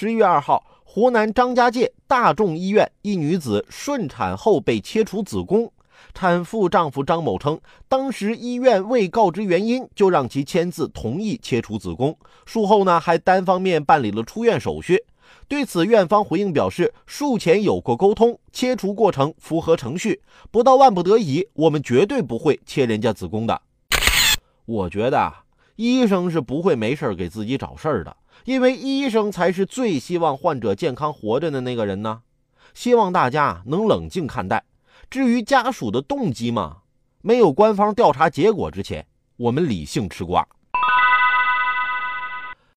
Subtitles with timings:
[0.00, 5.70] 十一月二号，湖南张家界大众医院一女子顺产后被切除子宫，
[6.14, 12.16] 产妇丈夫张某称，当时医院未告知原因，就让其签字同意切除子宫，
[12.46, 15.04] 术后呢还单方面办理了出院手续。
[15.46, 23.60] 对此，院方回应表示，术前有过沟通，切除过程符合程序，不到万不得已，我们绝对不会切人家子宫的。
[24.64, 25.44] 我觉得啊
[25.80, 32.20] 医生是不会没事给自己找事儿的，因为医生才是最希望患者健康活着的那个人呢。
[32.74, 34.62] 希望大家能冷静看待。
[35.08, 36.82] 至于家属的动机嘛，
[37.22, 39.06] 没有官方调查结果之前，
[39.38, 40.46] 我们理性吃瓜。